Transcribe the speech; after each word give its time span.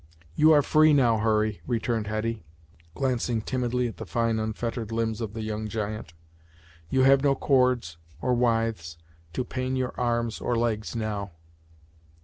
"You 0.33 0.51
are 0.53 0.63
free 0.63 0.93
now, 0.93 1.19
Hurry," 1.19 1.61
returned 1.67 2.07
Hetty, 2.07 2.41
glancing 2.95 3.39
timidly 3.39 3.87
at 3.87 3.97
the 3.97 4.07
fine 4.07 4.39
unfettered 4.39 4.91
limbs 4.91 5.21
of 5.21 5.33
the 5.35 5.43
young 5.43 5.67
giant 5.67 6.13
"You 6.89 7.03
have 7.03 7.21
no 7.21 7.35
cords, 7.35 7.97
or 8.19 8.33
withes, 8.33 8.97
to 9.33 9.43
pain 9.45 9.75
your 9.75 9.93
arms, 10.01 10.41
or 10.41 10.55
legs, 10.55 10.95
now." 10.95 11.33